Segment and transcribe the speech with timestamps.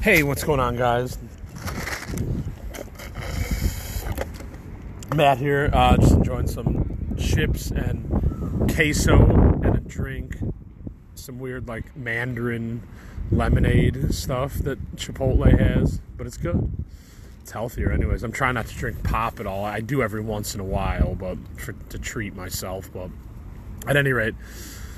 [0.00, 1.18] Hey, what's going on, guys?
[5.14, 9.16] Matt here, uh, just enjoying some chips and queso
[9.62, 10.36] and a drink.
[11.14, 12.82] Some weird, like, mandarin
[13.30, 16.70] lemonade stuff that Chipotle has, but it's good.
[17.42, 18.22] It's healthier, anyways.
[18.22, 19.64] I'm trying not to drink pop at all.
[19.64, 22.90] I do every once in a while, but for, to treat myself.
[22.92, 23.10] But
[23.86, 24.34] at any rate,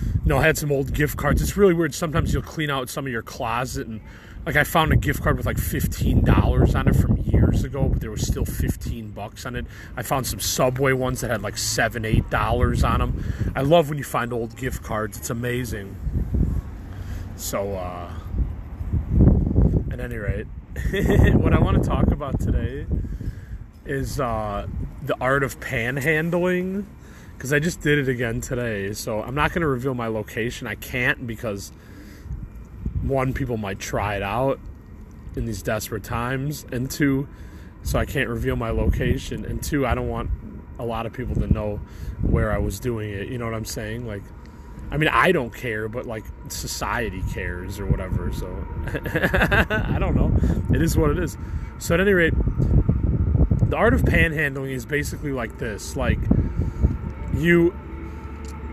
[0.03, 1.43] you know, I had some old gift cards.
[1.43, 1.95] It's really weird.
[1.95, 4.01] Sometimes you'll clean out some of your closet and
[4.47, 7.89] like I found a gift card with like fifteen dollars on it from years ago,
[7.89, 9.65] but there was still fifteen bucks on it.
[9.97, 13.52] I found some Subway ones that had like seven, eight dollars on them.
[13.57, 15.16] I love when you find old gift cards.
[15.16, 15.97] It's amazing.
[17.37, 18.13] So, uh,
[19.91, 20.47] at any rate,
[21.35, 22.87] what I want to talk about today
[23.87, 24.66] is uh,
[25.02, 26.85] the art of panhandling
[27.37, 28.93] because I just did it again today.
[28.93, 30.66] So I'm not going to reveal my location.
[30.66, 31.73] I can't because
[33.02, 34.59] one, people might try it out
[35.37, 37.29] in these desperate times, and two,
[37.82, 40.30] so I can't reveal my location, and two, I don't want
[40.79, 41.80] a lot of people to know
[42.23, 43.29] where I was doing it.
[43.29, 44.07] You know what I'm saying?
[44.07, 44.23] Like,
[44.90, 48.32] I mean, I don't care, but like society cares or whatever.
[48.32, 48.46] So
[48.87, 50.32] I don't know.
[50.74, 51.37] It is what it is.
[51.79, 56.21] So at any rate, the art of panhandling is basically like this: like
[57.37, 57.74] you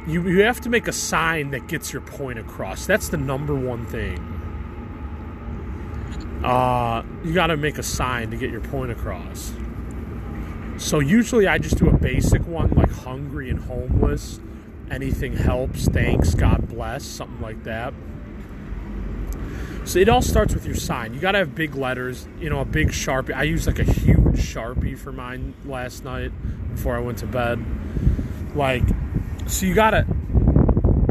[0.07, 2.85] you you have to make a sign that gets your point across.
[2.85, 4.19] That's the number one thing.
[6.43, 9.53] Uh, you got to make a sign to get your point across.
[10.77, 14.39] So usually I just do a basic one like hungry and homeless.
[14.89, 15.87] Anything helps.
[15.87, 16.33] Thanks.
[16.33, 17.05] God bless.
[17.05, 17.93] Something like that.
[19.83, 21.13] So it all starts with your sign.
[21.13, 23.35] You got to have big letters, you know, a big Sharpie.
[23.35, 26.31] I used like a huge Sharpie for mine last night
[26.73, 27.63] before I went to bed.
[28.55, 28.83] Like
[29.47, 30.05] so you gotta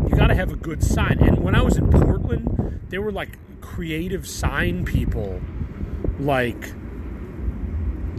[0.09, 1.19] you gotta have a good sign.
[1.21, 5.41] And when I was in Portland, they were like creative sign people.
[6.19, 6.73] Like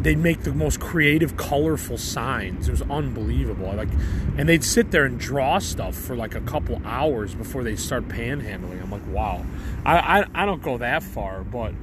[0.02, 2.68] they'd make the most creative, colorful signs.
[2.68, 3.72] It was unbelievable.
[3.74, 3.90] Like,
[4.38, 8.08] and they'd sit there and draw stuff for like a couple hours before they start
[8.08, 8.82] panhandling.
[8.82, 9.46] I'm like, wow.
[9.86, 11.74] I, I, I don't go that far, but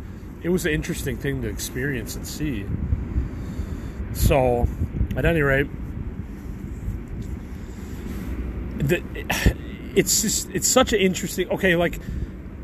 [0.43, 2.67] it was an interesting thing to experience and see.
[4.15, 4.67] So,
[5.17, 5.69] at any rate,
[8.79, 9.03] the,
[9.95, 11.49] it's just it's such an interesting.
[11.51, 12.01] Okay, like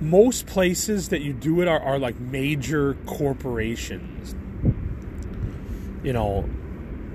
[0.01, 4.35] most places that you do it are, are like major corporations.
[6.03, 6.49] You know,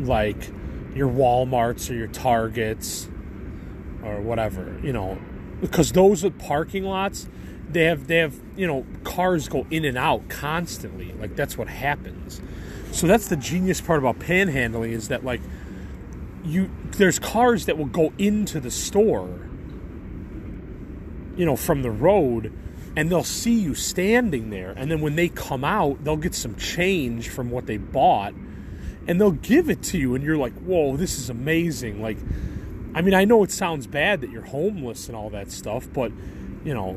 [0.02, 0.50] like
[0.96, 3.10] your WalMarts or your Targets
[4.04, 4.80] or whatever.
[4.84, 5.18] You know,
[5.62, 7.30] because those are parking lots.
[7.70, 11.14] They have they have you know cars go in and out constantly.
[11.14, 12.42] Like that's what happens.
[12.92, 15.42] So that's the genius part about panhandling is that like
[16.44, 19.39] you there's cars that will go into the store
[21.35, 22.53] you know from the road
[22.95, 24.72] and they'll see you standing there.
[24.72, 28.33] And then when they come out they'll get some change from what they bought
[29.07, 32.01] and they'll give it to you and you're like whoa this is amazing.
[32.01, 32.17] Like
[32.95, 36.11] i mean i know it sounds bad that you're homeless and all that stuff but
[36.63, 36.94] you know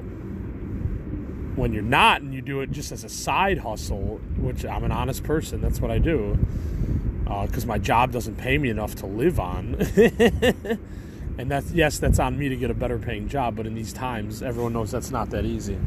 [1.55, 4.93] when you're not and you do it just as a side hustle which i'm an
[4.93, 6.39] honest person that's what i do
[7.47, 9.75] because uh, my job doesn't pay me enough to live on.
[11.39, 13.57] and that's yes, that's on me to get a better paying job.
[13.57, 15.79] But in these times, everyone knows that's not that easy.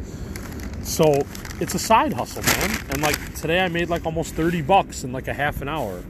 [0.84, 1.26] So
[1.60, 2.78] it's a side hustle, man.
[2.90, 6.04] And like today, I made like almost thirty bucks in like a half an hour.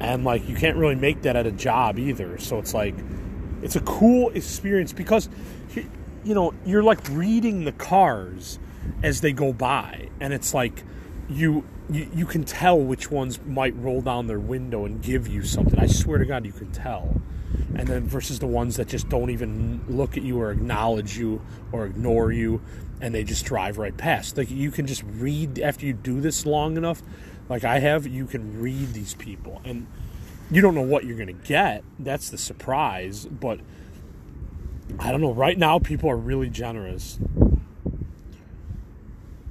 [0.00, 2.38] And like you can't really make that at a job either.
[2.38, 2.94] So it's like
[3.62, 5.28] it's a cool experience because
[5.74, 8.58] you know you're like reading the cars
[9.02, 10.82] as they go by, and it's like
[11.28, 15.42] you you, you can tell which ones might roll down their window and give you
[15.42, 15.78] something.
[15.78, 17.20] I swear to God, you can tell.
[17.74, 21.42] And then versus the ones that just don't even look at you or acknowledge you
[21.72, 22.60] or ignore you
[23.00, 24.36] and they just drive right past.
[24.36, 27.02] Like you can just read after you do this long enough,
[27.48, 29.86] like I have, you can read these people and
[30.50, 31.84] you don't know what you're going to get.
[31.98, 33.60] That's the surprise, but
[34.98, 35.32] I don't know.
[35.32, 37.18] Right now people are really generous.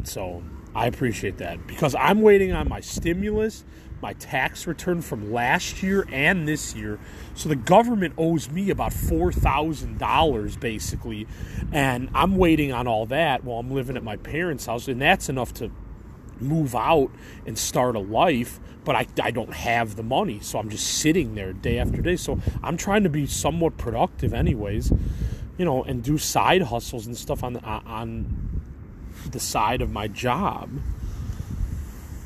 [0.04, 0.44] So,
[0.76, 3.64] I appreciate that because I'm waiting on my stimulus,
[4.02, 7.00] my tax return from last year and this year.
[7.34, 11.28] So the government owes me about $4,000 basically.
[11.72, 14.90] And I'm waiting on all that while I'm living at my parents' house.
[14.90, 15.72] And that's enough to
[16.42, 17.10] move out
[17.46, 18.60] and start a life.
[18.84, 20.42] But I, I don't have the money.
[20.42, 22.18] So I'm just sitting there day after day.
[22.18, 24.92] So I'm trying to be somewhat productive, anyways,
[25.58, 28.45] you know, and do side hustles and stuff on, on
[29.32, 30.70] the side of my job.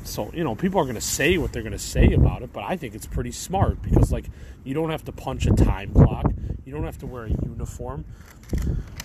[0.04, 2.52] So, you know, people are going to say what they're going to say about it,
[2.52, 4.26] but I think it's pretty smart because, like,
[4.64, 6.32] you don't have to punch a time clock.
[6.64, 8.04] You don't have to wear a uniform.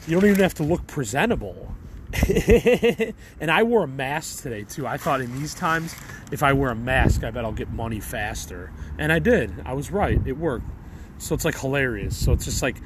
[0.08, 1.76] You don't even have to look presentable.
[3.40, 4.88] and I wore a mask today too.
[4.88, 5.96] I thought in these times,
[6.32, 8.72] if I wear a mask, I bet I'll get money faster.
[8.98, 9.54] And I did.
[9.66, 10.20] I was right.
[10.26, 10.68] It worked.
[11.18, 12.16] So it's like hilarious.
[12.16, 12.78] So it's just like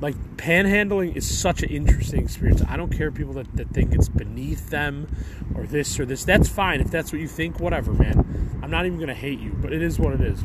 [0.00, 2.62] like panhandling is such an interesting experience.
[2.68, 5.06] I don't care people that, that think it's beneath them
[5.54, 6.24] or this or this.
[6.24, 8.60] That's fine if that's what you think, whatever, man.
[8.62, 10.42] I'm not even gonna hate you, but it is what it is.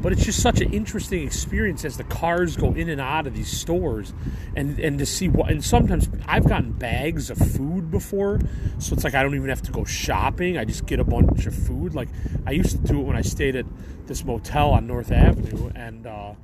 [0.00, 3.34] But it's just such an interesting experience as the cars go in and out of
[3.34, 4.12] these stores,
[4.54, 5.50] and and to see what.
[5.50, 8.38] And sometimes I've gotten bags of food before,
[8.78, 10.56] so it's like I don't even have to go shopping.
[10.56, 11.96] I just get a bunch of food.
[11.96, 12.08] Like
[12.46, 13.66] I used to do it when I stayed at
[14.06, 16.06] this motel on North Avenue, and.
[16.06, 16.34] Uh,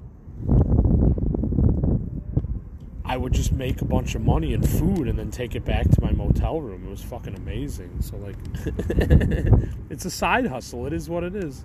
[3.14, 5.88] I would just make a bunch of money in food and then take it back
[5.88, 6.84] to my motel room.
[6.84, 8.02] It was fucking amazing.
[8.02, 8.34] So like
[9.88, 10.84] it's a side hustle.
[10.84, 11.64] It is what it is.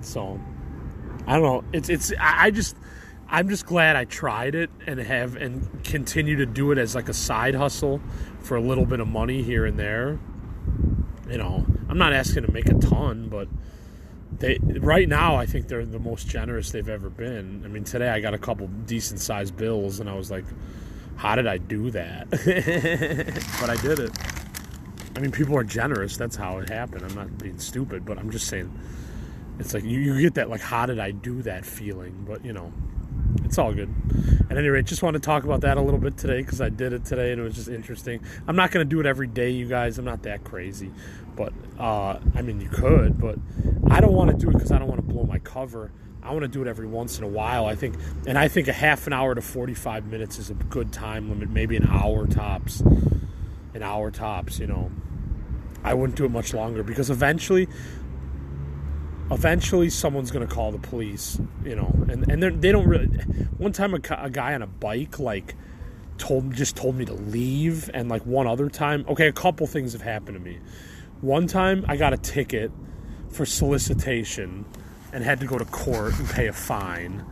[0.00, 0.38] So
[1.26, 1.64] I don't know.
[1.72, 2.76] It's it's I just
[3.28, 7.08] I'm just glad I tried it and have and continue to do it as like
[7.08, 8.00] a side hustle
[8.38, 10.20] for a little bit of money here and there.
[11.28, 13.48] You know, I'm not asking to make a ton, but
[14.38, 17.62] they right now I think they're the most generous they've ever been.
[17.64, 20.44] I mean, today I got a couple decent sized bills, and I was like,
[21.16, 22.30] "How did I do that?"
[23.60, 24.10] but I did it.
[25.16, 26.16] I mean, people are generous.
[26.16, 27.04] That's how it happened.
[27.04, 28.70] I'm not being stupid, but I'm just saying.
[29.60, 32.52] It's like you, you get that like, "How did I do that?" feeling, but you
[32.52, 32.72] know,
[33.44, 33.94] it's all good.
[34.50, 36.68] At any rate, just want to talk about that a little bit today because I
[36.68, 38.20] did it today and it was just interesting.
[38.46, 39.98] I'm not going to do it every day, you guys.
[39.98, 40.90] I'm not that crazy,
[41.34, 43.38] but uh, I mean, you could, but
[43.90, 45.90] I don't want to do it because I don't want to blow my cover.
[46.22, 47.66] I want to do it every once in a while.
[47.66, 47.96] I think,
[48.26, 51.50] and I think a half an hour to 45 minutes is a good time limit.
[51.50, 52.80] Maybe an hour tops.
[52.80, 54.58] An hour tops.
[54.58, 54.90] You know,
[55.82, 57.68] I wouldn't do it much longer because eventually
[59.30, 63.06] eventually someone's going to call the police, you know, and and they don't really.
[63.58, 65.54] One time, a, a, guy on a bike like
[66.18, 69.92] told just told me to leave, and like one other time, okay, a couple things
[69.92, 70.58] have happened to me.
[71.20, 72.70] One time, I got a ticket
[73.30, 74.64] for solicitation
[75.12, 77.24] and had to go to court and pay a fine.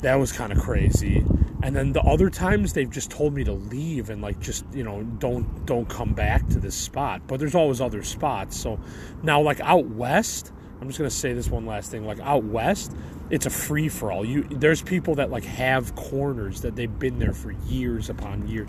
[0.00, 1.24] That was kind of crazy.
[1.62, 4.82] And then the other times they've just told me to leave and like just you
[4.82, 7.22] know don't don't come back to this spot.
[7.26, 8.56] But there's always other spots.
[8.56, 8.78] So
[9.22, 12.04] now like out west I'm just gonna say this one last thing.
[12.04, 12.94] Like out west,
[13.30, 14.24] it's a free for all.
[14.24, 18.66] You there's people that like have corners that they've been there for years upon year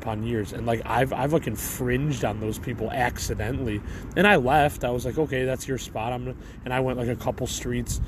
[0.00, 3.80] upon years, and like I've I've like infringed on those people accidentally,
[4.16, 4.84] and I left.
[4.84, 6.12] I was like, okay, that's your spot.
[6.12, 8.00] I'm and I went like a couple streets,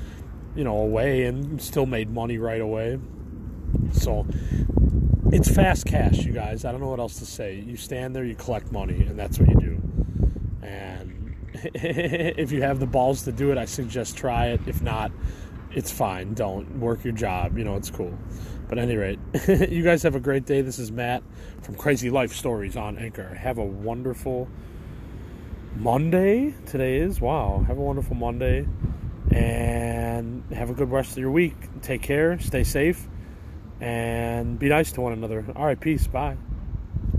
[0.55, 2.99] you know, away, and still made money right away.
[3.91, 4.25] So
[5.31, 6.65] it's fast cash, you guys.
[6.65, 7.55] I don't know what else to say.
[7.55, 9.81] You stand there, you collect money, and that's what you do.
[10.61, 11.30] And
[11.73, 14.61] if you have the balls to do it, I suggest try it.
[14.67, 15.11] If not,
[15.73, 16.33] it's fine.
[16.33, 17.57] Don't work your job.
[17.57, 18.17] You know, it's cool.
[18.69, 20.61] But any rate, you guys have a great day.
[20.61, 21.23] This is Matt
[21.61, 23.27] from Crazy Life Stories on Anchor.
[23.35, 24.47] Have a wonderful
[25.75, 26.53] Monday.
[26.65, 27.63] Today is wow.
[27.67, 28.65] Have a wonderful Monday,
[29.29, 31.55] and have a good rest of your week.
[31.81, 32.39] Take care.
[32.39, 33.07] Stay safe,
[33.81, 35.45] and be nice to one another.
[35.55, 35.79] All right.
[35.79, 36.07] Peace.
[36.07, 36.37] Bye.